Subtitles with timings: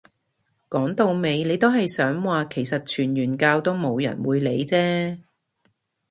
[0.67, 5.19] 講到尾你都係想話其實傳完教都冇人會理啫